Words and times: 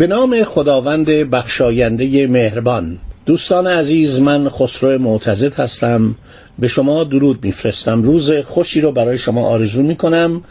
به 0.00 0.06
نام 0.06 0.44
خداوند 0.44 1.06
بخشاینده 1.06 2.26
مهربان. 2.26 2.98
دوستان 3.26 3.66
عزیز 3.66 4.20
من 4.20 4.48
خسرو 4.48 4.98
معتزد 4.98 5.54
هستم. 5.54 6.14
به 6.58 6.68
شما 6.68 7.04
درود 7.04 7.44
میفرستم. 7.44 8.02
روز 8.02 8.32
خوشی 8.32 8.80
رو 8.80 8.92
برای 8.92 9.18
شما 9.18 9.46
آرزو 9.46 9.82
می‌کنم. 9.82 10.44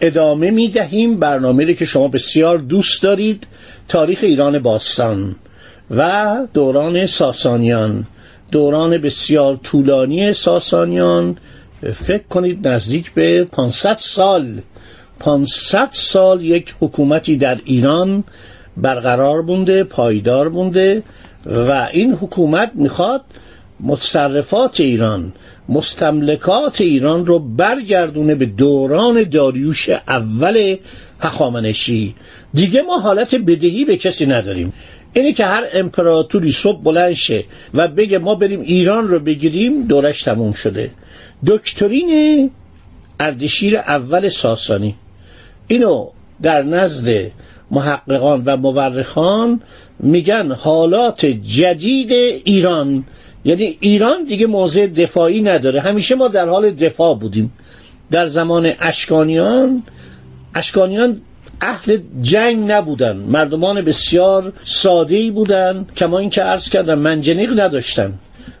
ادامه 0.00 0.50
می‌دهیم 0.50 1.18
برنامه 1.18 1.74
که 1.74 1.84
شما 1.84 2.08
بسیار 2.08 2.58
دوست 2.58 3.02
دارید. 3.02 3.46
تاریخ 3.88 4.18
ایران 4.22 4.58
باستان 4.58 5.36
و 5.90 6.36
دوران 6.54 7.06
ساسانیان. 7.06 8.06
دوران 8.50 8.98
بسیار 8.98 9.60
طولانی 9.62 10.32
ساسانیان. 10.32 11.36
فکر 11.94 12.24
کنید 12.30 12.68
نزدیک 12.68 13.14
به 13.14 13.44
500 13.44 13.96
سال. 13.98 14.60
500 15.20 15.88
سال 15.92 16.44
یک 16.44 16.74
حکومتی 16.80 17.36
در 17.36 17.58
ایران 17.64 18.24
برقرار 18.76 19.42
بونده 19.42 19.84
پایدار 19.84 20.48
بونده 20.48 21.02
و 21.46 21.88
این 21.92 22.12
حکومت 22.12 22.70
می‌خواد 22.74 23.24
متصرفات 23.80 24.80
ایران 24.80 25.32
مستملکات 25.68 26.80
ایران 26.80 27.26
رو 27.26 27.38
برگردونه 27.38 28.34
به 28.34 28.46
دوران 28.46 29.22
داریوش 29.22 29.88
اول 29.88 30.76
هخامنشی. 31.20 32.14
دیگه 32.54 32.82
ما 32.82 32.98
حالت 32.98 33.34
بدهی 33.34 33.84
به 33.84 33.96
کسی 33.96 34.26
نداریم. 34.26 34.72
اینه 35.12 35.32
که 35.32 35.44
هر 35.44 35.64
امپراتوری 35.72 36.52
صبح 36.52 36.82
بلند 36.82 37.12
شه 37.12 37.44
و 37.74 37.88
بگه 37.88 38.18
ما 38.18 38.34
بریم 38.34 38.60
ایران 38.60 39.08
رو 39.08 39.18
بگیریم 39.18 39.86
دورش 39.86 40.22
تموم 40.22 40.52
شده. 40.52 40.90
دکترین 41.46 42.50
اردشیر 43.20 43.76
اول 43.76 44.28
ساسانی. 44.28 44.94
اینو 45.68 46.08
در 46.42 46.62
نزد 46.62 47.30
محققان 47.70 48.42
و 48.46 48.56
مورخان 48.56 49.60
میگن 50.00 50.52
حالات 50.52 51.26
جدید 51.26 52.12
ایران. 52.44 53.04
یعنی 53.44 53.76
ایران 53.80 54.24
دیگه 54.24 54.46
موضع 54.46 54.86
دفاعی 54.86 55.42
نداره. 55.42 55.80
همیشه 55.80 56.14
ما 56.14 56.28
در 56.28 56.48
حال 56.48 56.70
دفاع 56.70 57.14
بودیم. 57.14 57.52
در 58.10 58.26
زمان 58.26 58.72
اشکانیان 58.80 59.82
اشکانیان 60.54 61.20
اهل 61.60 61.98
جنگ 62.22 62.70
نبودن. 62.70 63.16
مردمان 63.16 63.80
بسیار 63.80 64.52
ساده 64.64 65.16
ای 65.16 65.30
بودن 65.30 65.86
کما 65.96 66.18
اینکه 66.18 66.42
عرض 66.42 66.68
کردم 66.68 66.98
منجنیق 66.98 67.60
نداشتن 67.60 68.12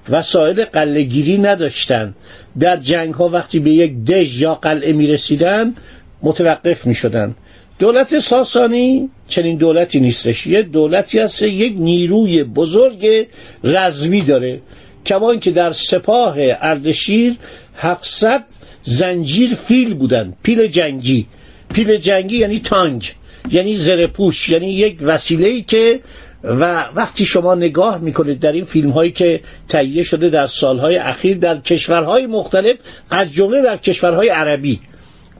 وسایل 0.08 0.64
قلهگیری 0.64 1.38
نداشتن. 1.38 2.14
در 2.60 2.76
جنگ 2.76 3.14
ها 3.14 3.28
وقتی 3.28 3.58
به 3.58 3.70
یک 3.70 4.04
دژ 4.04 4.42
یا 4.42 4.54
قلعه 4.54 4.92
می 4.92 5.06
رسیدن 5.06 5.74
متوقف 6.22 6.86
می 6.86 6.94
شدن 6.94 7.34
دولت 7.78 8.18
ساسانی 8.18 9.10
چنین 9.28 9.56
دولتی 9.56 10.00
نیستش. 10.00 10.46
یه 10.46 10.62
دولتی 10.62 11.18
هست 11.18 11.42
یک 11.42 11.74
نیروی 11.78 12.44
بزرگ 12.44 13.26
رزمی 13.64 14.20
داره. 14.20 14.60
کما 15.06 15.30
اینکه 15.30 15.50
در 15.50 15.72
سپاه 15.72 16.36
اردشیر 16.38 17.36
700 17.76 18.44
زنجیر 18.82 19.54
فیل 19.54 19.94
بودن. 19.94 20.34
پیل 20.42 20.66
جنگی. 20.66 21.26
پیل 21.74 21.96
جنگی 21.96 22.36
یعنی 22.36 22.58
تانگ 22.58 23.12
یعنی 23.50 23.76
زرپوش 23.76 24.48
یعنی 24.48 24.72
یک 24.72 24.98
وسیله 25.02 25.46
ای 25.46 25.62
که 25.62 26.00
و 26.44 26.84
وقتی 26.94 27.24
شما 27.24 27.54
نگاه 27.54 27.98
می‌کنید 27.98 28.40
در 28.40 28.52
این 28.52 28.64
فیلم 28.64 28.90
هایی 28.90 29.12
که 29.12 29.40
تهیه 29.68 30.02
شده 30.02 30.28
در 30.28 30.46
سالهای 30.46 30.96
اخیر 30.96 31.36
در 31.36 31.58
کشورهای 31.58 32.26
مختلف 32.26 32.76
از 33.10 33.32
جمله 33.32 33.62
در 33.62 33.76
کشورهای 33.76 34.28
عربی 34.28 34.80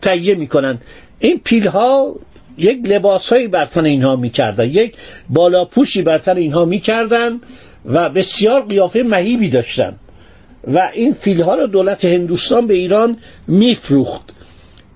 تهیه 0.00 0.34
می‌کنن. 0.34 0.78
این 1.18 1.40
پیل 1.44 1.66
ها 1.66 2.16
یک 2.58 2.78
لباسهایی 2.88 3.48
بر 3.48 3.64
تن 3.64 3.84
اینها 3.84 4.16
می‌کردن 4.16 4.70
یک 4.70 4.94
بالاپوشی 5.28 6.02
بر 6.02 6.18
تن 6.18 6.36
اینها 6.36 6.64
می‌کردن 6.64 7.40
و 7.84 8.08
بسیار 8.08 8.62
قیافه 8.62 9.02
مهیبی 9.02 9.48
داشتن 9.48 9.94
و 10.74 10.90
این 10.92 11.12
فیل 11.12 11.42
ها 11.42 11.54
رو 11.54 11.66
دولت 11.66 12.04
هندوستان 12.04 12.66
به 12.66 12.74
ایران 12.74 13.18
میفروخت. 13.48 14.32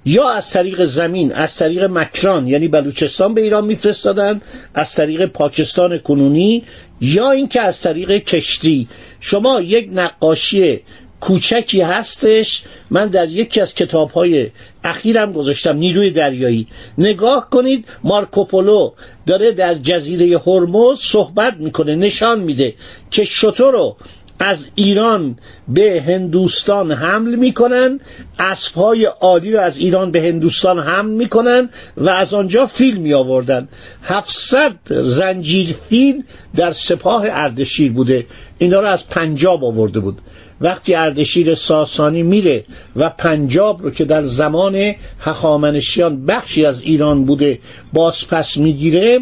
یا 0.04 0.30
از 0.30 0.50
طریق 0.50 0.84
زمین 0.84 1.32
از 1.32 1.56
طریق 1.56 1.84
مکران 1.84 2.48
یعنی 2.48 2.68
بلوچستان 2.68 3.34
به 3.34 3.40
ایران 3.40 3.64
میفرستادن 3.64 4.40
از 4.74 4.94
طریق 4.94 5.24
پاکستان 5.24 5.98
کنونی 5.98 6.62
یا 7.00 7.30
اینکه 7.30 7.60
از 7.60 7.80
طریق 7.80 8.10
کشتی. 8.10 8.88
شما 9.20 9.60
یک 9.60 9.90
نقاشی 9.92 10.80
کوچکی 11.20 11.80
هستش. 11.80 12.62
من 12.90 13.06
در 13.06 13.28
یکی 13.28 13.60
از 13.60 13.74
کتاب 13.74 14.10
های 14.10 14.50
اخیرم 14.84 15.32
گذاشتم 15.32 15.76
نیروی 15.76 16.10
دریایی. 16.10 16.66
نگاه 16.98 17.50
کنید 17.50 17.84
مارکوپولو 18.04 18.92
داره 19.26 19.52
در 19.52 19.74
جزیره 19.74 20.38
هرمز 20.46 20.98
صحبت 21.00 21.56
می‌کنه 21.56 21.94
نشان 21.96 22.40
میده 22.40 22.74
که 23.10 23.24
شطور 23.24 23.72
رو 23.72 23.96
از 24.40 24.66
ایران 24.74 25.38
به 25.68 26.04
هندوستان 26.06 26.92
حمل 26.92 27.34
می‌کنن 27.34 28.00
اسبهای 28.38 29.04
عالی 29.04 29.52
رو 29.52 29.60
از 29.60 29.76
ایران 29.76 30.10
به 30.10 30.22
هندوستان 30.22 30.78
حمل 30.78 31.10
می‌کنن 31.10 31.68
و 31.96 32.08
از 32.08 32.34
آنجا 32.34 32.66
فیل 32.66 32.96
می 32.96 33.14
آوردن 33.14 33.68
700 34.02 34.72
زنجیر 34.90 35.76
فیل 35.88 36.22
در 36.56 36.72
سپاه 36.72 37.24
اردشیر 37.30 37.92
بوده. 37.92 38.26
اینا 38.58 38.80
رو 38.80 38.86
از 38.86 39.08
پنجاب 39.08 39.64
آورده 39.64 40.00
بود. 40.00 40.18
وقتی 40.60 40.94
اردشیر 40.94 41.54
ساسانی 41.54 42.22
میره 42.22 42.64
و 42.96 43.10
پنجاب 43.10 43.82
رو 43.82 43.90
که 43.90 44.04
در 44.04 44.22
زمان 44.22 44.94
هخامنشیان 45.20 46.26
بخشی 46.26 46.66
از 46.66 46.82
ایران 46.82 47.24
بوده 47.24 47.58
باز 47.92 48.28
پس 48.28 48.56
می‌گیره 48.56 49.20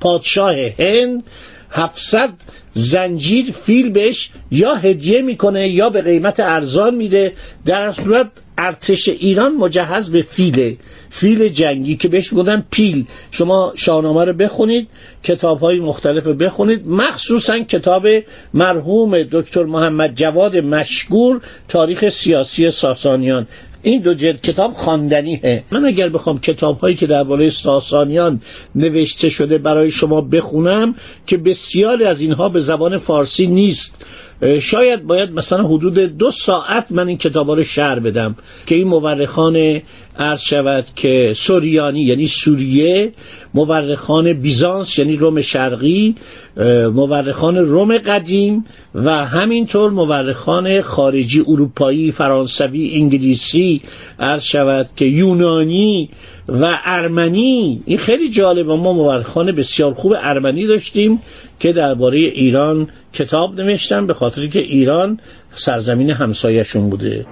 پادشاه 0.00 0.54
هند 0.78 1.22
700 1.70 2.30
زنجیر 2.72 3.52
فیل 3.52 3.90
بهش 3.92 4.30
یا 4.50 4.74
هدیه 4.74 5.22
می‌کنه 5.22 5.68
یا 5.68 5.90
به 5.90 6.02
قیمت 6.02 6.40
ارزان 6.40 6.94
میده. 6.94 7.32
در 7.66 7.92
صورت 7.92 8.30
ارتش 8.58 9.08
ایران 9.08 9.54
مجهز 9.54 10.10
به 10.10 10.22
فیله 10.22 10.76
فیل 11.10 11.48
جنگی 11.48 11.96
که 11.96 12.08
بهش 12.08 12.28
بودن 12.28 12.64
پیل. 12.70 13.04
شما 13.30 13.72
شاهنامه 13.76 14.24
رو 14.24 14.32
بخونید 14.32 14.88
کتاب 15.22 15.60
های 15.60 15.80
مختلف 15.80 16.24
رو 16.24 16.34
بخونید. 16.34 16.86
مخصوصا 16.86 17.58
کتاب 17.58 18.08
مرحوم 18.54 19.22
دکتر 19.22 19.64
محمد 19.64 20.14
جواد 20.14 20.56
مشگور 20.56 21.40
تاریخ 21.68 22.08
سیاسی 22.08 22.70
ساسانیان. 22.70 23.46
این 23.82 24.02
دو 24.02 24.14
جلد 24.14 24.40
کتاب 24.40 24.72
خواندنیه. 24.72 25.64
من 25.70 25.84
اگر 25.84 26.08
بخوام 26.08 26.40
کتاب 26.40 26.78
هایی 26.78 26.96
که 26.96 27.06
درباره 27.06 27.50
ساسانیان 27.50 28.40
نوشته 28.74 29.28
شده 29.28 29.58
برای 29.58 29.90
شما 29.90 30.20
بخونم 30.20 30.94
که 31.26 31.36
بسیاری 31.36 32.04
از 32.04 32.20
اینها 32.20 32.48
به 32.48 32.60
زبان 32.60 32.98
فارسی 32.98 33.46
نیست. 33.46 34.04
شاید 34.60 35.02
باید 35.02 35.32
مثلا 35.32 35.62
حدود 35.62 35.98
دو 35.98 36.30
ساعت 36.30 36.86
من 36.90 37.08
این 37.08 37.18
کتاب 37.18 37.50
رو 37.50 37.64
شعر 37.64 37.98
بدم 37.98 38.36
که 38.66 38.74
این 38.74 38.88
مورخان 38.88 39.80
عرض 40.18 40.40
شود 40.40 40.84
که 40.96 41.32
سوریانی 41.36 42.00
یعنی 42.00 42.28
سوریه 42.28 43.12
مورخان 43.54 44.32
بیزانس 44.32 44.98
یعنی 44.98 45.16
روم 45.16 45.40
شرقی 45.40 46.14
مورخان 46.92 47.56
روم 47.56 47.98
قدیم 47.98 48.64
و 48.94 49.24
همینطور 49.24 49.90
مورخان 49.90 50.80
خارجی 50.80 51.44
اروپایی 51.48 52.12
فرانسوی 52.12 52.90
انگلیسی 52.94 53.80
عرض 54.18 54.42
شود 54.42 54.88
که 54.96 55.04
یونانی 55.04 56.08
و 56.48 56.78
ارمنی. 56.84 57.82
این 57.86 57.98
خیلی 57.98 58.30
جالبه. 58.30 58.76
ما 58.76 58.92
مورخان 58.92 59.52
بسیار 59.52 59.94
خوب 59.94 60.14
ارمنی 60.18 60.66
داشتیم. 60.66 61.22
که 61.58 61.72
درباره 61.72 62.18
ایران 62.18 62.88
کتاب 63.12 63.60
نوشتن 63.60 64.06
به 64.06 64.14
خاطر 64.14 64.46
که 64.46 64.58
ایران 64.58 65.20
سرزمین 65.54 66.10
همسایشون 66.10 66.90
بوده. 66.90 67.26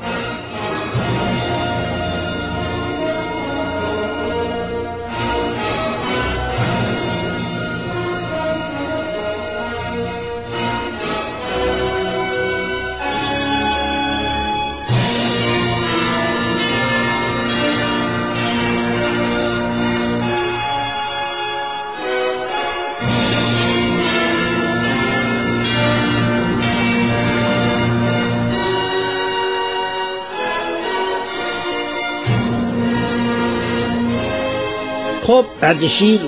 خب 35.27 35.45
اردشیر 35.63 36.21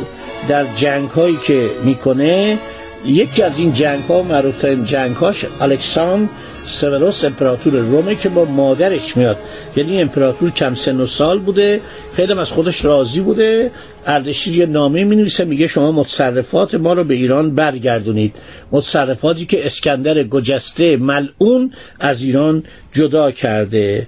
در 0.48 0.64
جنگ 0.76 1.08
هایی 1.10 1.38
که 1.44 1.70
می‌کنه 1.84 2.58
یکی 3.06 3.42
از 3.42 3.58
این 3.58 3.72
جنگ 3.72 4.04
ها 4.04 4.22
معروفترین 4.22 4.84
جنگ 4.84 5.16
هاش 5.16 5.44
الکساندر 5.60 6.28
سوروس 6.66 7.24
امپراتور 7.24 7.72
رومه 7.72 8.14
که 8.14 8.28
با 8.28 8.44
مادرش 8.44 9.16
میاد. 9.16 9.36
یعنی 9.76 10.00
امپراتور 10.00 10.50
کم 10.50 10.74
سن 10.74 11.00
و 11.00 11.06
سال 11.06 11.38
بوده 11.38 11.80
خیلی 12.16 12.32
از 12.32 12.50
خودش 12.50 12.84
راضی 12.84 13.20
بوده. 13.20 13.70
اردشیر 14.06 14.56
یه 14.56 14.66
نامه 14.66 15.04
می 15.04 15.16
نویسه 15.16 15.44
میگه 15.44 15.66
شما 15.66 15.92
متصرفات 15.92 16.74
ما 16.74 16.92
رو 16.92 17.04
به 17.04 17.14
ایران 17.14 17.54
برگردونید. 17.54 18.34
متصرفاتی 18.72 19.46
که 19.46 19.66
اسکندر 19.66 20.22
گجسته 20.22 20.96
ملعون 20.96 21.72
از 22.00 22.22
ایران 22.22 22.62
جدا 22.92 23.30
کرده. 23.30 24.06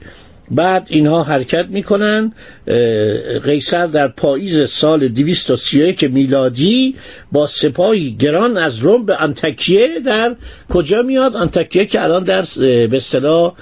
بعد 0.51 0.87
اینها 0.91 1.23
حرکت 1.23 1.67
می‌کنن. 1.69 2.33
قیصر 3.45 3.87
در 3.87 4.09
پاییز 4.09 4.71
سال 4.71 5.09
231 5.09 6.05
میلادی 6.05 6.95
با 7.33 7.47
سپاهی 7.47 8.17
گران 8.19 8.57
از 8.57 8.79
روم 8.79 9.07
به 9.07 9.23
انتکیه 9.23 9.89
در 10.07 10.37
کجا 10.69 11.03
میاد؟ 11.03 11.37
انتکیه 11.37 11.87
که 11.87 12.03
الان 12.03 12.25
در 12.25 12.45
به 12.87 12.97
اصطلاح 12.97 13.53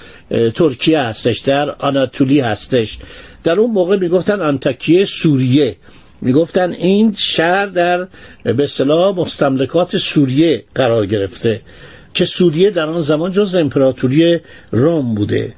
ترکیه 0.55 1.01
هستش 1.01 1.39
در 1.39 1.71
آناتولی 1.71 2.41
هستش. 2.41 2.99
در 3.45 3.61
اون 3.61 3.71
موقع 3.71 3.97
می‌گفتن 3.97 4.41
انتکیه 4.41 5.05
سوریه. 5.05 5.77
می‌گفتن 6.21 6.73
این 6.73 7.15
شهر 7.19 7.67
در 7.67 8.07
به 8.45 8.65
اصطلاح 8.65 9.17
مستملکات 9.17 9.97
سوریه 9.97 10.65
قرار 10.75 11.07
گرفته 11.07 11.61
که 12.15 12.25
سوریه 12.25 12.71
در 12.71 12.87
آن 12.87 13.01
زمان 13.01 13.33
جز 13.33 13.55
امپراتوری 13.55 14.39
روم 14.71 15.15
بوده. 15.15 15.55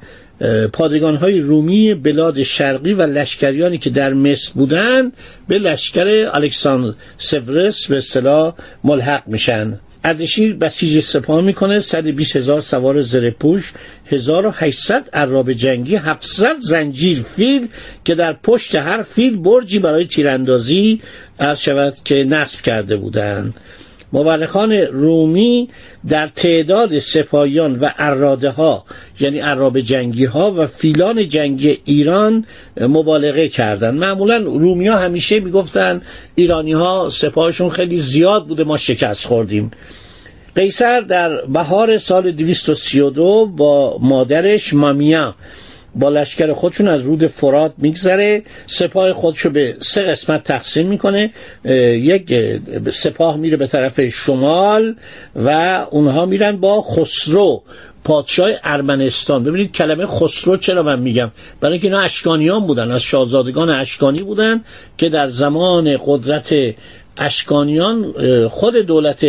پادگان 0.73 1.15
های 1.15 1.39
رومی 1.39 1.93
بلاد 1.93 2.43
شرقی 2.43 2.93
و 2.93 3.01
لشکریانی 3.01 3.77
که 3.77 3.89
در 3.89 4.13
مصر 4.13 4.51
بودند 4.53 5.13
به 5.47 5.59
لشکر 5.59 6.29
الکساندر 6.33 6.93
سورس 7.17 7.87
به 7.87 7.97
اصطلاح 7.97 8.53
ملحق 8.83 9.23
میشن. 9.27 9.79
اردشیر 10.03 10.55
بسیج 10.55 11.03
سپاه 11.03 11.41
می‌کنه 11.41 11.79
120 11.79 12.35
هزار 12.35 12.61
سوار 12.61 13.01
زرپوش 13.01 13.73
1800 14.05 15.09
عراب 15.13 15.51
جنگی 15.51 15.95
700 15.95 16.55
زنجیر 16.59 17.25
فیل 17.35 17.67
که 18.05 18.15
در 18.15 18.33
پشت 18.33 18.75
هر 18.75 19.03
فیل 19.03 19.37
برجی 19.37 19.79
برای 19.79 20.05
تیراندازی 20.05 21.01
از 21.39 21.61
شود 21.61 21.93
که 22.05 22.23
نصب 22.23 22.61
کرده 22.61 22.95
بودند 22.95 23.53
مورخان 24.13 24.71
رومی 24.73 25.69
در 26.07 26.27
تعداد 26.27 26.99
سپاهیان 26.99 27.79
و 27.79 27.89
اراده 27.97 28.49
ها 28.49 28.85
یعنی 29.19 29.39
عراب 29.39 29.79
جنگی 29.79 30.25
ها 30.25 30.51
و 30.51 30.67
فیلان 30.67 31.29
جنگی 31.29 31.77
ایران 31.85 32.45
مبالغه 32.81 33.47
کردند. 33.47 33.99
معمولا 33.99 34.37
رومی 34.37 34.87
ها 34.87 34.97
همیشه 34.97 35.39
می‌گفتن 35.39 36.01
ایرانی 36.35 36.73
ها 36.73 37.09
سپاهشون 37.11 37.69
خیلی 37.69 37.99
زیاد 37.99 38.47
بوده 38.47 38.63
ما 38.63 38.77
شکست 38.77 39.27
خوردیم. 39.27 39.71
قیصر 40.55 40.99
در 40.99 41.45
بهار 41.45 41.97
سال 41.97 42.31
232 42.31 43.45
با 43.45 43.97
مادرش 44.01 44.73
مامیا 44.73 45.35
با 45.95 46.09
لشکر 46.09 46.53
خودشون 46.53 46.87
از 46.87 47.01
رود 47.01 47.27
فرات 47.27 47.73
میگذره. 47.77 48.43
سپاه 48.67 49.13
خودشو 49.13 49.49
به 49.49 49.75
سه 49.79 50.03
قسمت 50.03 50.43
تقسیم 50.43 50.87
می‌کنه. 50.87 51.33
یک 51.65 52.35
سپاه 52.91 53.37
میره 53.37 53.57
به 53.57 53.67
طرف 53.67 54.01
شمال 54.09 54.95
و 55.35 55.49
اونها 55.91 56.25
میرن 56.25 56.57
با 56.57 56.81
خسرو 56.81 57.63
پادشاه 58.03 58.51
ارمنستان. 58.63 59.43
ببینید 59.43 59.71
کلمه 59.71 60.05
خسرو 60.05 60.57
چرا 60.57 60.83
من 60.83 60.99
میگم؟ 60.99 61.31
برای 61.61 61.73
اینکه 61.73 61.87
اینا 61.87 61.99
اشکانیان 61.99 62.65
بودن 62.67 62.91
از 62.91 63.01
شاهزادگان 63.01 63.69
اشکانی 63.69 64.21
بودن 64.21 64.63
که 64.97 65.09
در 65.09 65.27
زمان 65.27 65.97
قدرت 66.05 66.53
اشکانیان 67.17 68.13
خود 68.47 68.75
دولت 68.75 69.25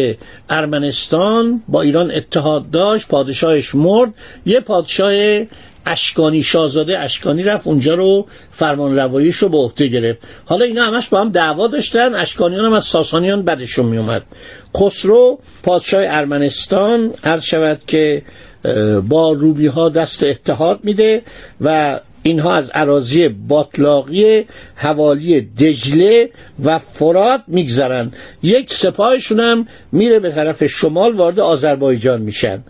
ارمنستان 0.50 1.62
با 1.68 1.82
ایران 1.82 2.10
اتحاد 2.10 2.70
داشت 2.70 3.08
پادشاهش 3.08 3.74
مرد. 3.74 4.14
یه 4.46 4.60
پادشاه 4.60 5.12
اشکانی 5.86 6.42
شاهزاده 6.42 6.98
اشکانی 6.98 7.42
رفت 7.42 7.66
اونجا 7.66 7.94
رو 7.94 8.26
فرمان 8.50 8.96
رواییش 8.96 9.36
رو 9.36 9.48
به 9.48 9.56
عهده 9.56 9.86
گرفت. 9.86 10.18
حالا 10.44 10.64
اینا 10.64 10.84
همش 10.84 11.08
با 11.08 11.20
هم 11.20 11.28
دعوا 11.28 11.66
داشتن 11.66 12.14
اشکانیان 12.14 12.64
هم 12.64 12.72
از 12.72 12.84
ساسانیان 12.84 13.42
بدشون 13.42 13.86
میومد 13.86 14.22
خسرو 14.76 15.38
پادشاه 15.62 16.04
ارمنستان 16.06 17.14
عرض 17.24 17.44
شود 17.44 17.80
که 17.86 18.22
با 19.08 19.32
روبی 19.32 19.66
ها 19.66 19.88
دست 19.88 20.22
اتحاد 20.22 20.80
میده 20.82 21.22
و 21.60 22.00
اینها 22.22 22.54
از 22.54 22.70
عراضی 22.70 23.28
باطلاقی 23.28 24.46
حوالی 24.74 25.40
دجله 25.40 26.30
و 26.64 26.78
فرات 26.78 27.42
میگذرن 27.46 28.12
یک 28.42 28.72
سپاهشون 28.72 29.40
هم 29.40 29.66
میره 29.92 30.18
به 30.18 30.30
طرف 30.30 30.64
شمال 30.66 31.14
وارد 31.14 31.40
آذربایجان 31.40 32.22
میشن. 32.22 32.62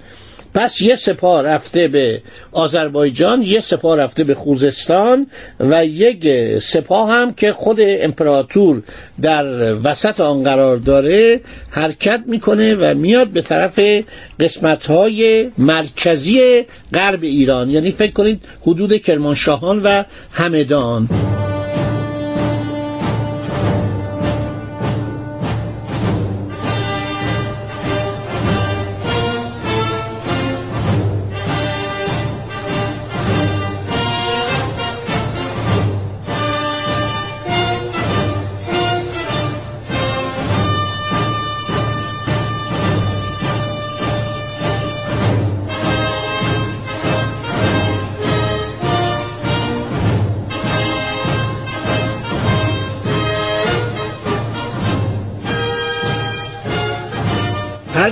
پس 0.54 0.80
یه 0.80 0.96
سپاه 0.96 1.42
رفته 1.42 1.88
به 1.88 2.22
آذربایجان 2.52 3.42
یه 3.42 3.60
سپاه 3.60 3.96
رفته 3.96 4.24
به 4.24 4.34
خوزستان 4.34 5.26
و 5.60 5.86
یک 5.86 6.28
سپاه 6.58 7.10
هم 7.10 7.34
که 7.34 7.52
خود 7.52 7.78
امپراتور 7.80 8.82
در 9.22 9.74
وسط 9.74 10.20
آن 10.20 10.42
قرار 10.42 10.76
داره 10.76 11.40
حرکت 11.70 12.22
می‌کنه 12.26 12.74
و 12.74 12.94
میاد 12.94 13.28
به 13.28 13.42
طرف 13.42 13.80
قسمت 14.40 14.86
های 14.86 15.50
مرکزی 15.58 16.64
غرب 16.94 17.22
ایران. 17.22 17.70
یعنی 17.70 17.92
فکر 17.92 18.12
کنید 18.12 18.40
حدود 18.62 18.96
کرمانشاهان 18.96 19.82
و 19.82 20.04
همدان. 20.32 21.08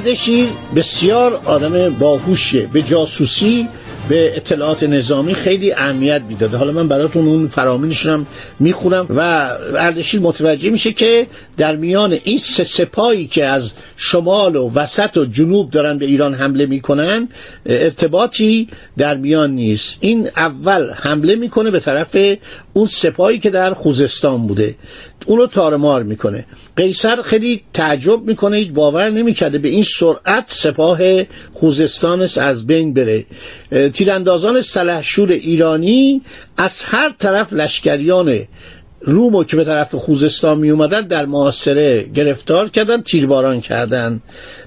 اردشیر 0.00 0.46
بسیار 0.76 1.40
آدم 1.44 1.90
باهوشیه 1.90 2.66
به 2.72 2.82
جاسوسی 2.82 3.68
به 4.08 4.36
اطلاعات 4.36 4.82
نظامی 4.82 5.34
خیلی 5.34 5.72
اهمیت 5.72 6.22
می‌داده. 6.28 6.56
حالا 6.56 6.72
من 6.72 6.88
براتون 6.88 7.26
اون 7.26 7.48
فرامینشون 7.48 8.26
می‌خونم 8.60 9.06
و 9.16 9.50
اردشیر 9.76 10.20
متوجه 10.20 10.70
میشه 10.70 10.92
که 10.92 11.26
در 11.56 11.76
میان 11.76 12.18
این 12.24 12.38
سه 12.38 12.64
سپایی 12.64 13.26
که 13.26 13.46
از 13.46 13.70
شمال 13.96 14.56
و 14.56 14.70
وسط 14.74 15.16
و 15.16 15.24
جنوب 15.24 15.70
دارن 15.70 15.98
به 15.98 16.06
ایران 16.06 16.34
حمله 16.34 16.66
می‌کنن 16.66 17.28
ارتباطی 17.66 18.68
در 18.98 19.16
میان 19.16 19.50
نیست. 19.50 19.96
این 20.00 20.28
اول 20.36 20.90
حمله 20.90 21.34
می‌کنه 21.34 21.70
به 21.70 21.80
طرف 21.80 22.16
اون 22.72 22.86
سپاهی 22.86 23.38
که 23.38 23.50
در 23.50 23.74
خوزستان 23.74 24.46
بوده. 24.46 24.74
اونو 25.26 25.46
تارمار 25.46 26.02
می‌کنه. 26.02 26.46
قیصر 26.76 27.22
خیلی 27.22 27.62
تعجب 27.74 28.22
می‌کنه 28.24 28.56
هیچ 28.56 28.72
باور 28.72 29.10
نمی‌کرده 29.10 29.58
به 29.58 29.68
این 29.68 29.82
سرعت 29.82 30.44
سپاه 30.48 30.98
خوزستانش 31.52 32.38
از 32.38 32.66
بین 32.66 32.94
بره. 32.94 33.26
تیراندازان 33.92 34.60
سلحشور 34.60 35.30
ایرانی 35.32 36.22
از 36.56 36.84
هر 36.84 37.14
طرف 37.18 37.52
لشکریان 37.52 38.38
رومو 39.00 39.44
که 39.44 39.56
به 39.56 39.64
طرف 39.64 39.94
خوزستان 39.94 40.58
می 40.58 40.70
اومدن 40.70 41.00
در 41.00 41.26
معاصره 41.26 42.02
گرفتار 42.02 42.68
کردن 42.68 43.02
تیرباران 43.02 43.60
کردن. 43.60 44.20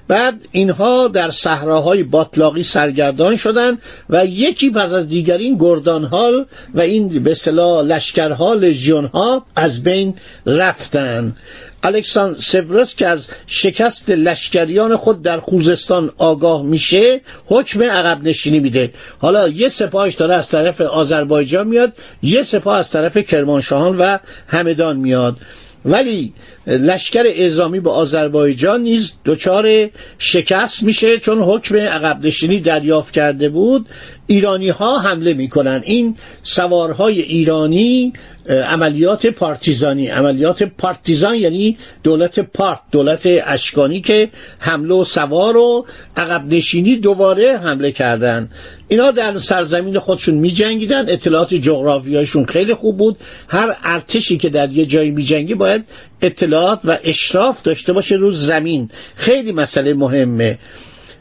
بعد 0.08 0.48
اینها 0.52 1.08
در 1.08 1.30
صحراهای 1.30 2.02
باطلاقی 2.02 2.62
سرگردان 2.62 3.36
شدند 3.36 3.78
و 4.10 4.26
یکی 4.26 4.70
پس 4.70 4.92
از 4.92 5.08
دیگر 5.08 5.38
این 5.38 5.56
گردانهال 5.58 6.46
و 6.74 6.80
این 6.80 7.08
به 7.08 7.30
اصطلاح 7.30 7.84
لشکرها 7.84 8.54
لژیونها 8.54 9.46
از 9.56 9.82
بین 9.82 10.14
رفتن. 10.46 11.36
الکساندر 11.84 12.40
سورس 12.40 12.96
که 12.96 13.06
از 13.06 13.26
شکست 13.46 14.10
لشکریان 14.10 14.96
خود 14.96 15.22
در 15.22 15.40
خوزستان 15.40 16.12
آگاه 16.18 16.62
میشه 16.62 17.20
حکم 17.46 17.82
عقب 17.82 18.22
نشینی 18.22 18.60
میده. 18.60 18.92
حالا 19.18 19.48
یه 19.48 19.68
سپاهش 19.68 20.14
داره 20.14 20.34
از 20.34 20.48
طرف 20.48 20.80
آذربایجان 20.80 21.66
میاد 21.66 21.92
یه 22.22 22.42
سپاه 22.42 22.78
از 22.78 22.90
طرف 22.90 23.18
کرمانشاهان 23.18 23.98
و 23.98 24.18
همدان 24.46 24.96
میاد. 24.96 25.36
ولی 25.84 26.32
لشکر 26.66 27.22
اعزامی 27.26 27.80
با 27.80 27.92
آذربایجان 27.92 28.80
نیز 28.80 29.12
دچار 29.24 29.90
شکست 30.18 30.82
میشه 30.82 31.18
چون 31.18 31.38
حکم 31.38 31.76
عقب 31.76 32.26
نشینی 32.26 32.60
دریافت 32.60 33.14
کرده 33.14 33.48
بود. 33.48 33.86
ایرانی 34.26 34.68
ها 34.68 34.98
حمله 34.98 35.34
می‌کنن. 35.34 35.82
این 35.84 36.16
سوارهای 36.42 37.22
ایرانی 37.22 38.12
عملیات 38.48 39.26
پارتیزانی. 39.26 40.08
عملیات 40.08 40.62
پارتیزان 40.62 41.34
یعنی 41.34 41.76
دولت 42.02 42.40
پارت 42.40 42.80
دولت 42.92 43.22
اشکانی 43.24 44.00
که 44.00 44.30
حمله 44.58 44.94
و 44.94 45.04
سوار 45.04 45.56
و 45.56 45.86
عقب 46.16 46.54
نشینی 46.54 46.96
دوباره 46.96 47.58
حمله 47.58 47.92
کردن. 47.92 48.48
اینا 48.88 49.10
در 49.10 49.34
سرزمین 49.38 49.98
خودشون 49.98 50.34
می 50.34 50.50
جنگیدن 50.50 51.08
اطلاعات 51.08 51.54
جغرافیایشون 51.54 52.44
خیلی 52.44 52.74
خوب 52.74 52.96
بود. 52.96 53.16
هر 53.48 53.76
ارتشی 53.84 54.36
که 54.36 54.48
در 54.48 54.70
یه 54.70 54.86
جایی 54.86 55.10
می 55.10 55.24
جنگی 55.24 55.54
باید 55.54 55.84
اطلاعات 56.22 56.80
و 56.84 56.98
اشراف 57.04 57.62
داشته 57.62 57.92
باشه 57.92 58.14
رو 58.14 58.32
زمین. 58.32 58.90
خیلی 59.16 59.52
مسئله 59.52 59.94
مهمه. 59.94 60.58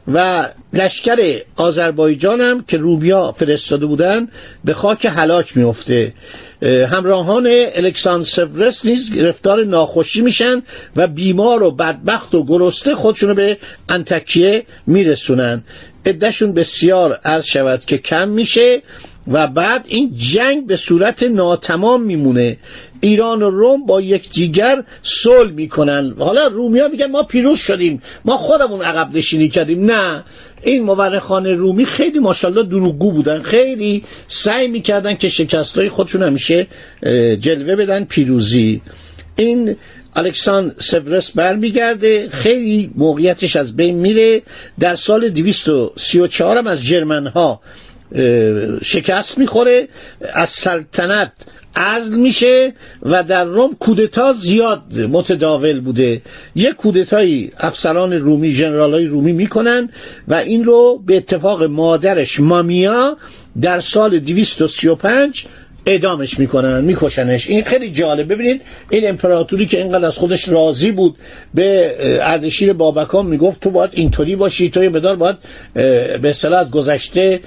و 0.08 0.48
لشکر 0.74 1.42
آذربایجان 1.56 2.42
هم 2.42 2.64
که 2.68 2.78
روبیا 2.78 3.32
فرستاده 3.32 3.86
بودن 3.86 4.28
به 4.64 4.74
خاک 4.74 5.06
هلاک 5.06 5.58
میفته 5.58 6.14
همراهان 6.64 7.48
الکساندر 7.52 8.26
سورس 8.26 8.86
نیز 8.86 9.14
گرفتار 9.14 9.64
ناخوشی 9.64 10.22
میشن 10.22 10.64
و 10.96 11.08
بیمار 11.08 11.64
و 11.64 11.72
بدبخت 11.72 12.36
و 12.36 12.46
گرسته 12.46 12.96
خودشونو 12.96 13.34
به 13.34 13.58
انتکیه 13.90 14.66
میرسونن. 14.88 15.64
عدهشون 16.06 16.54
بسیار 16.54 17.20
عرض 17.26 17.46
شود 17.46 17.86
که 17.86 17.98
کم 17.98 18.30
میشه. 18.30 18.82
و 19.28 19.48
بعد 19.48 19.86
این 19.88 20.14
جنگ 20.18 20.68
به 20.68 20.76
صورت 20.76 21.24
ناتمام 21.24 22.04
میمونه. 22.04 22.58
ایران 23.02 23.44
و 23.44 23.50
روم 23.50 23.86
با 23.86 24.02
یکدیگر 24.02 24.84
صلح 25.04 25.52
می‌کنن. 25.52 26.14
حالا 26.20 26.48
رومیا 26.48 26.88
میگن 26.88 27.12
ما 27.12 27.24
پیروز 27.24 27.58
شدیم. 27.58 28.02
ما 28.26 28.38
خودمون 28.38 28.82
عقب 28.82 29.18
نشینی 29.18 29.50
کردیم. 29.50 29.86
نه. 29.86 30.24
این 30.64 30.84
مورخان 30.84 31.48
رومی 31.48 31.86
خیلی 31.86 32.20
ماشاءالله 32.20 32.64
دروغگو 32.64 33.12
بودن. 33.12 33.42
خیلی 33.42 34.04
سعی 34.28 34.68
می‌کردن 34.68 35.14
که 35.14 35.30
شکستای 35.30 35.90
خودشون 35.90 36.24
همیشه 36.24 36.68
جلوه 37.40 37.76
بدن. 37.76 38.06
پیروزی. 38.06 38.82
این 39.36 39.76
الکسان 40.16 40.76
سورس 40.80 41.32
برمیگرده. 41.32 42.30
خیلی 42.30 42.92
موقعیتش 42.96 43.56
از 43.56 43.76
بین 43.76 43.96
میره. 43.96 44.42
در 44.80 44.96
سال 44.96 45.30
234 45.30 46.58
هم 46.58 46.68
از 46.68 46.84
جرمن 46.84 47.28
ها 47.28 47.62
شکست 48.84 49.38
می‌خوره 49.38 49.88
از 50.34 50.50
سلطنت 50.50 51.32
ازل 51.76 52.16
میشه 52.16 52.74
و 53.02 53.24
در 53.24 53.44
روم 53.44 53.76
کودتا 53.80 54.34
زیاد 54.34 55.00
متداول 55.00 55.80
بوده. 55.80 56.22
یک 56.56 56.74
کودتایی 56.74 57.52
افسران 57.60 58.14
رومی 58.14 58.54
های 58.62 59.06
رومی 59.06 59.34
می‌کنن 59.34 59.90
و 60.28 60.34
این 60.34 60.64
رو 60.64 61.04
به 61.06 61.18
اتفاق 61.18 61.64
مادرش 61.64 62.40
مامیا 62.40 63.18
در 63.62 63.80
سال 63.80 64.20
235 64.20 65.46
اعدامش 65.86 66.40
می‌کنن 66.40 66.82
میکشنش. 66.82 67.48
این 67.48 67.64
خیلی 67.64 67.92
جالب. 67.92 68.34
ببینید 68.34 68.62
این 68.90 69.10
امپراتوری 69.10 69.66
که 69.66 69.78
اینقدر 69.78 70.06
از 70.06 70.14
خودش 70.14 70.50
راضی 70.50 70.92
بود 70.92 71.16
به 71.54 71.96
اردشیر 72.22 72.74
بابکان 72.74 73.26
می‌گفت 73.26 73.60
تو 73.60 73.70
باید 73.70 73.90
اینطوری 73.94 74.36
باشی 74.36 74.70
تو 74.70 74.82
مدار 74.82 75.16
باید 75.16 75.36
به 75.74 76.30
اصطلاح 76.30 76.60
از 76.60 76.72
گذشته 76.72 77.40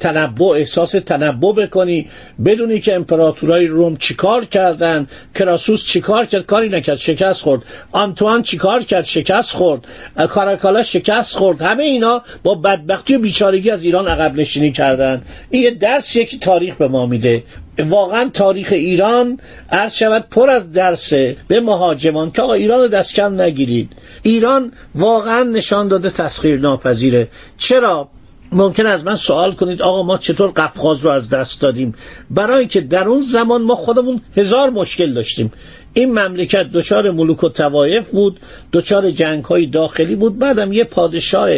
تنبع 0.00 0.44
احساس 0.44 0.90
تنبع 0.90 1.52
بکنی. 1.52 2.08
بدونی 2.44 2.80
که 2.80 2.94
امپراتورای 2.94 3.66
روم 3.66 3.96
چیکار 3.96 4.44
کردن 4.44 5.06
کراسوس 5.34 5.84
چیکار 5.84 6.26
کرد؟ 6.26 6.46
کاری 6.46 6.68
نکرد 6.68 6.96
شکست 6.96 7.42
خورد. 7.42 7.62
آنتوان 7.92 8.42
چیکار 8.42 8.82
کرد؟ 8.82 9.04
شکست 9.04 9.50
خورد. 9.50 9.80
کاراکالا 10.28 10.82
شکست 10.82 11.36
خورد. 11.36 11.62
همه 11.62 11.84
اینا 11.84 12.22
با 12.42 12.54
بدبختی 12.54 13.14
و 13.14 13.18
بیچارگی 13.18 13.70
از 13.70 13.84
ایران 13.84 14.08
عقب 14.08 14.40
نشینی 14.40 14.72
کردن. 14.72 15.22
این 15.50 15.62
یه 15.62 15.70
درس 15.70 16.16
یک 16.16 16.40
تاریخ 16.40 16.74
به 16.74 16.88
ما 16.88 17.06
میده. 17.06 17.42
واقعا 17.78 18.30
تاریخ 18.34 18.68
ایران 18.72 19.40
عرض 19.70 19.92
شود 19.92 20.26
پر 20.30 20.50
از 20.50 20.72
درسه 20.72 21.36
به 21.48 21.60
مهاجمان 21.60 22.30
که 22.30 22.42
آقا 22.42 22.52
ایران 22.52 22.80
رو 22.80 22.88
دست 22.88 23.14
کم 23.14 23.40
نگیرید. 23.40 23.92
ایران 24.22 24.72
واقعا 24.94 25.42
نشان 25.42 25.88
داده 25.88 26.10
تسخیر 26.10 26.60
ناپذیره. 26.60 27.28
چرا؟ 27.58 28.08
ممکن 28.52 28.86
از 28.86 29.04
من 29.04 29.16
سوال 29.16 29.52
کنید 29.52 29.82
آقا 29.82 30.02
ما 30.02 30.18
چطور 30.18 30.50
قفقاز 30.50 31.00
رو 31.00 31.10
از 31.10 31.30
دست 31.30 31.60
دادیم؟ 31.60 31.94
برای 32.30 32.66
که 32.66 32.80
در 32.80 33.08
اون 33.08 33.20
زمان 33.20 33.62
ما 33.62 33.74
خودمون 33.74 34.20
هزار 34.36 34.70
مشکل 34.70 35.14
داشتیم. 35.14 35.52
این 35.94 36.10
مملکت 36.10 36.72
دچار 36.72 37.10
ملوک 37.10 37.44
و 37.44 37.48
توایف 37.48 38.10
بود 38.10 38.40
دچار 38.72 39.10
جنگ 39.10 39.44
های 39.44 39.66
داخلی 39.66 40.14
بود 40.14 40.38
بعدم 40.38 40.72
یه 40.72 40.84
پادشاه 40.84 41.50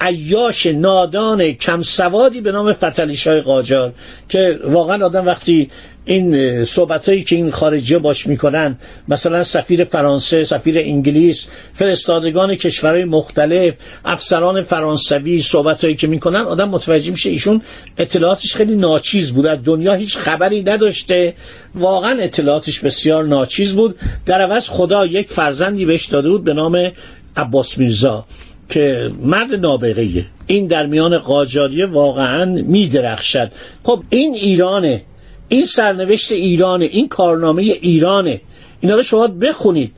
عیاش 0.00 0.66
نادان 0.66 1.52
کم 1.52 1.80
سوادی 1.80 2.40
به 2.40 2.52
نام 2.52 2.72
فتلیشای 2.72 3.40
قاجار 3.40 3.92
که 4.28 4.58
واقعا 4.64 5.06
آدم 5.06 5.26
وقتی 5.26 5.70
این 6.04 6.64
صحبت 6.64 7.08
هایی 7.08 7.24
که 7.24 7.36
این 7.36 7.50
خارجی 7.50 7.98
باش 7.98 8.26
می‌کنن 8.26 8.78
مثلا 9.08 9.44
سفیر 9.44 9.84
فرانسه 9.84 10.44
سفیر 10.44 10.78
انگلیس 10.78 11.46
فرستادگان 11.72 12.54
کشورهای 12.54 13.04
مختلف 13.04 13.74
افسران 14.04 14.62
فرانسوی 14.62 15.42
صحبت 15.42 15.84
هایی 15.84 15.96
که 15.96 16.06
می‌کنن 16.06 16.40
آدم 16.40 16.68
متوجه 16.68 17.10
میشه 17.10 17.30
ایشون 17.30 17.62
اطلاعاتش 17.98 18.56
خیلی 18.56 18.76
ناچیز 18.76 19.32
بود. 19.32 19.46
از 19.46 19.58
دنیا 19.64 19.94
هیچ 19.94 20.16
خبری 20.16 20.62
نداشته. 20.62 21.34
واقعا 21.74 22.20
اطلاعاتش 22.20 22.80
بسیار 22.80 23.24
ناچیز 23.24 23.72
بود. 23.72 23.98
در 24.26 24.40
عوض 24.40 24.68
خدا 24.68 25.06
یک 25.06 25.28
فرزندی 25.30 25.84
بهش 25.84 26.06
داده 26.06 26.28
بود 26.28 26.44
به 26.44 26.54
نام 26.54 26.90
عباس 27.36 27.78
میرزا. 27.78 28.26
که 28.68 29.10
مرد 29.22 29.54
نابغیه 29.54 30.24
این 30.46 30.66
در 30.66 30.86
میان 30.86 31.18
قاجاریه 31.18 31.86
واقعا 31.86 32.44
میدرخشد. 32.44 33.52
خب 33.82 34.02
این 34.10 34.34
ایرانه. 34.34 35.02
این 35.48 35.62
سرنوشت 35.62 36.32
ایرانه. 36.32 36.84
این 36.84 37.08
کارنامه 37.08 37.62
ایرانه. 37.62 38.40
اینا 38.80 38.96
رو 38.96 39.02
شما 39.02 39.26
بخونید. 39.26 39.92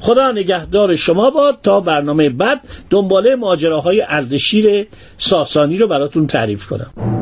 خدا 0.00 0.32
نگهدار 0.32 0.96
شما 0.96 1.30
باد 1.30 1.58
تا 1.62 1.80
برنامه 1.80 2.30
بعد 2.30 2.60
دنباله 2.90 3.36
ماجراهای 3.36 4.02
اردشیر 4.08 4.86
ساسانی 5.18 5.78
رو 5.78 5.86
براتون 5.86 6.26
تعریف 6.26 6.66
کنم. 6.66 7.17